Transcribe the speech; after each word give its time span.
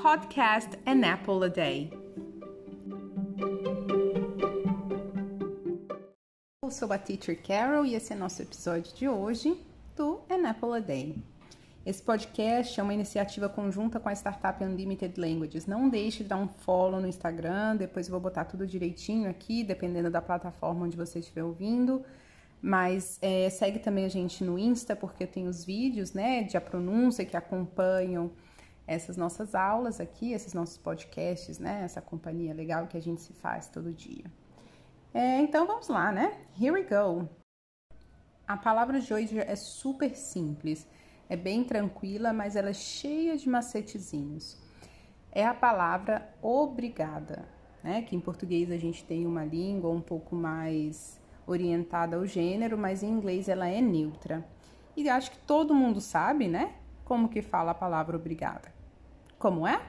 podcast 0.00 0.78
An 0.86 1.02
Apple 1.04 1.44
a 1.44 1.48
Day. 1.48 1.90
Eu 6.62 6.70
sou 6.70 6.92
a 6.92 6.98
Teacher 6.98 7.42
Carol 7.42 7.84
e 7.84 7.96
esse 7.96 8.12
é 8.12 8.16
nosso 8.16 8.40
episódio 8.40 8.94
de 8.94 9.08
hoje 9.08 9.60
do 9.96 10.20
An 10.30 10.48
Apple 10.48 10.76
a 10.76 10.78
Day. 10.78 11.16
Esse 11.84 12.00
podcast 12.00 12.78
é 12.78 12.82
uma 12.82 12.94
iniciativa 12.94 13.48
conjunta 13.48 13.98
com 13.98 14.08
a 14.08 14.12
startup 14.12 14.62
Unlimited 14.62 15.20
Languages. 15.20 15.66
Não 15.66 15.88
deixe 15.88 16.22
de 16.22 16.28
dar 16.28 16.36
um 16.36 16.46
follow 16.46 17.00
no 17.00 17.08
Instagram, 17.08 17.74
depois 17.74 18.06
eu 18.06 18.12
vou 18.12 18.20
botar 18.20 18.44
tudo 18.44 18.64
direitinho 18.64 19.28
aqui, 19.28 19.64
dependendo 19.64 20.10
da 20.10 20.22
plataforma 20.22 20.86
onde 20.86 20.96
você 20.96 21.18
estiver 21.18 21.42
ouvindo. 21.42 22.04
Mas 22.62 23.18
é, 23.20 23.50
segue 23.50 23.80
também 23.80 24.04
a 24.04 24.08
gente 24.08 24.44
no 24.44 24.56
Insta, 24.56 24.94
porque 24.94 25.26
tem 25.26 25.48
os 25.48 25.64
vídeos 25.64 26.12
né, 26.12 26.44
de 26.44 26.56
a 26.56 26.60
pronúncia 26.60 27.24
que 27.24 27.36
acompanham 27.36 28.30
essas 28.88 29.18
nossas 29.18 29.54
aulas 29.54 30.00
aqui, 30.00 30.32
esses 30.32 30.54
nossos 30.54 30.78
podcasts, 30.78 31.58
né? 31.58 31.82
Essa 31.84 32.00
companhia 32.00 32.54
legal 32.54 32.86
que 32.86 32.96
a 32.96 33.00
gente 33.00 33.20
se 33.20 33.34
faz 33.34 33.68
todo 33.68 33.92
dia. 33.92 34.24
É, 35.12 35.40
então 35.40 35.66
vamos 35.66 35.88
lá, 35.88 36.10
né? 36.10 36.40
Here 36.58 36.70
we 36.70 36.82
go. 36.82 37.28
A 38.46 38.56
palavra 38.56 38.98
de 38.98 39.12
hoje 39.12 39.38
é 39.38 39.54
super 39.54 40.16
simples, 40.16 40.88
é 41.28 41.36
bem 41.36 41.64
tranquila, 41.64 42.32
mas 42.32 42.56
ela 42.56 42.70
é 42.70 42.74
cheia 42.74 43.36
de 43.36 43.46
macetezinhos. 43.46 44.58
É 45.30 45.44
a 45.44 45.52
palavra 45.52 46.26
obrigada, 46.40 47.46
né? 47.84 48.00
Que 48.00 48.16
em 48.16 48.20
português 48.20 48.70
a 48.70 48.78
gente 48.78 49.04
tem 49.04 49.26
uma 49.26 49.44
língua 49.44 49.90
um 49.90 50.00
pouco 50.00 50.34
mais 50.34 51.20
orientada 51.46 52.16
ao 52.16 52.24
gênero, 52.24 52.78
mas 52.78 53.02
em 53.02 53.10
inglês 53.10 53.50
ela 53.50 53.68
é 53.68 53.82
neutra. 53.82 54.42
E 54.96 55.10
acho 55.10 55.30
que 55.30 55.38
todo 55.40 55.74
mundo 55.74 56.00
sabe, 56.00 56.48
né? 56.48 56.72
Como 57.04 57.28
que 57.28 57.42
fala 57.42 57.72
a 57.72 57.74
palavra 57.74 58.16
obrigada. 58.16 58.77
Como 59.38 59.66
é? 59.66 59.80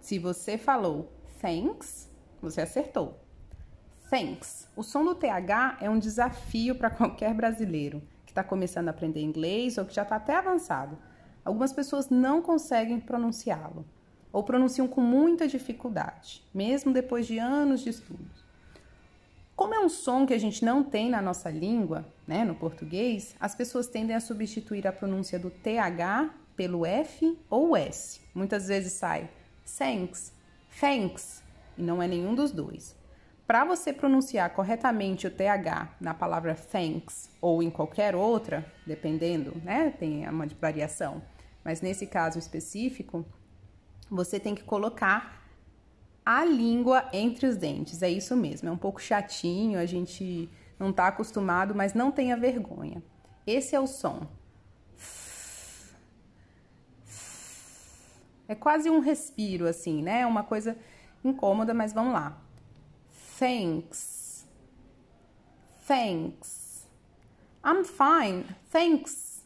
Se 0.00 0.18
você 0.18 0.58
falou 0.58 1.12
thanks, 1.40 2.10
você 2.42 2.62
acertou. 2.62 3.20
Thanks. 4.10 4.68
O 4.74 4.82
som 4.82 5.04
do 5.04 5.14
TH 5.14 5.78
é 5.80 5.88
um 5.88 5.98
desafio 5.98 6.74
para 6.74 6.90
qualquer 6.90 7.32
brasileiro 7.32 8.02
que 8.26 8.32
está 8.32 8.42
começando 8.42 8.88
a 8.88 8.90
aprender 8.90 9.20
inglês 9.20 9.78
ou 9.78 9.84
que 9.84 9.94
já 9.94 10.02
está 10.02 10.16
até 10.16 10.36
avançado. 10.36 10.98
Algumas 11.44 11.72
pessoas 11.72 12.10
não 12.10 12.42
conseguem 12.42 12.98
pronunciá-lo 12.98 13.86
ou 14.32 14.42
pronunciam 14.42 14.88
com 14.88 15.00
muita 15.00 15.46
dificuldade, 15.46 16.44
mesmo 16.52 16.92
depois 16.92 17.26
de 17.26 17.38
anos 17.38 17.80
de 17.80 17.90
estudos. 17.90 18.44
Como 19.60 19.74
é 19.74 19.78
um 19.78 19.90
som 19.90 20.24
que 20.24 20.32
a 20.32 20.38
gente 20.38 20.64
não 20.64 20.82
tem 20.82 21.10
na 21.10 21.20
nossa 21.20 21.50
língua, 21.50 22.06
né, 22.26 22.46
no 22.46 22.54
português, 22.54 23.36
as 23.38 23.54
pessoas 23.54 23.86
tendem 23.86 24.16
a 24.16 24.20
substituir 24.20 24.86
a 24.86 24.92
pronúncia 24.92 25.38
do 25.38 25.50
TH 25.50 26.30
pelo 26.56 26.86
F 26.86 27.38
ou 27.50 27.76
S. 27.76 28.22
Muitas 28.34 28.68
vezes 28.68 28.94
sai 28.94 29.28
thanks, 29.76 30.32
thanks, 30.80 31.42
e 31.76 31.82
não 31.82 32.02
é 32.02 32.08
nenhum 32.08 32.34
dos 32.34 32.52
dois. 32.52 32.96
Para 33.46 33.66
você 33.66 33.92
pronunciar 33.92 34.48
corretamente 34.54 35.26
o 35.26 35.30
TH 35.30 35.94
na 36.00 36.14
palavra 36.14 36.54
thanks 36.54 37.28
ou 37.38 37.62
em 37.62 37.68
qualquer 37.68 38.16
outra, 38.16 38.64
dependendo, 38.86 39.60
né, 39.62 39.90
tem 39.90 40.26
uma 40.26 40.46
variação, 40.58 41.20
mas 41.62 41.82
nesse 41.82 42.06
caso 42.06 42.38
específico, 42.38 43.26
você 44.08 44.40
tem 44.40 44.54
que 44.54 44.64
colocar 44.64 45.39
a 46.30 46.44
língua 46.44 47.08
entre 47.12 47.48
os 47.48 47.56
dentes. 47.56 48.02
É 48.02 48.08
isso 48.08 48.36
mesmo, 48.36 48.68
é 48.68 48.72
um 48.72 48.76
pouco 48.76 49.02
chatinho, 49.02 49.80
a 49.80 49.84
gente 49.84 50.48
não 50.78 50.90
está 50.90 51.08
acostumado, 51.08 51.74
mas 51.74 51.92
não 51.92 52.12
tenha 52.12 52.36
vergonha. 52.36 53.02
Esse 53.44 53.74
é 53.74 53.80
o 53.80 53.88
som. 53.88 54.28
É 58.46 58.54
quase 58.54 58.88
um 58.88 59.00
respiro, 59.00 59.66
assim, 59.66 60.02
né? 60.02 60.20
É 60.20 60.26
uma 60.26 60.44
coisa 60.44 60.76
incômoda, 61.24 61.74
mas 61.74 61.92
vamos 61.92 62.12
lá. 62.12 62.40
Thanks. 63.36 64.46
Thanks. 65.84 66.86
I'm 67.64 67.82
fine. 67.82 68.44
Thanks. 68.70 69.44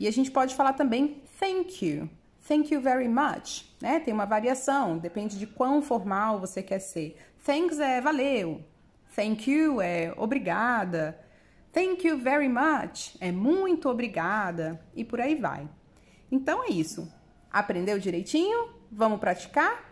E 0.00 0.08
a 0.08 0.10
gente 0.10 0.30
pode 0.30 0.54
falar 0.54 0.72
também 0.72 1.22
thank 1.38 1.84
you. 1.84 2.08
Thank 2.46 2.74
you 2.74 2.80
very 2.80 3.08
much, 3.08 3.64
né? 3.80 4.00
Tem 4.00 4.12
uma 4.12 4.24
variação, 4.24 4.98
depende 4.98 5.38
de 5.38 5.46
quão 5.46 5.80
formal 5.80 6.40
você 6.40 6.62
quer 6.62 6.80
ser. 6.80 7.16
Thanks 7.44 7.78
é 7.78 8.00
valeu. 8.00 8.64
Thank 9.14 9.50
you 9.50 9.80
é 9.80 10.12
obrigada. 10.16 11.18
Thank 11.72 12.06
you 12.06 12.18
very 12.18 12.48
much 12.48 13.16
é 13.20 13.30
muito 13.30 13.88
obrigada 13.88 14.80
e 14.94 15.04
por 15.04 15.20
aí 15.20 15.34
vai. 15.34 15.68
Então 16.30 16.64
é 16.64 16.68
isso. 16.68 17.12
Aprendeu 17.50 17.98
direitinho? 17.98 18.70
Vamos 18.90 19.20
praticar? 19.20 19.91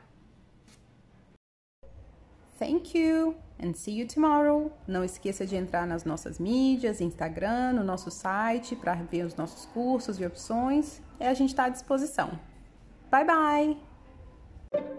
Thank 2.60 2.94
you 2.94 3.34
and 3.59 3.72
see 3.72 3.98
you 3.98 4.06
tomorrow. 4.06 4.71
Não 4.87 5.03
esqueça 5.03 5.47
de 5.47 5.56
entrar 5.56 5.87
nas 5.87 6.04
nossas 6.04 6.38
mídias, 6.38 7.00
Instagram, 7.00 7.72
no 7.72 7.82
nosso 7.82 8.10
site 8.10 8.76
para 8.76 8.94
ver 8.97 9.25
os 9.25 9.34
nossos 9.34 9.65
cursos 9.65 10.21
e 10.21 10.26
opções. 10.26 11.00
E 11.19 11.25
a 11.25 11.32
gente 11.32 11.48
está 11.48 11.65
à 11.65 11.69
disposição. 11.71 12.38
Bye 13.10 13.25
bye! 13.25 14.98